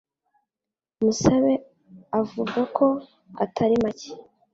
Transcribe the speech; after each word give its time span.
Musabe 1.01 1.53
avuga 2.19 2.59
ko 2.77 2.87
atari 3.43 3.75
make 3.83 4.09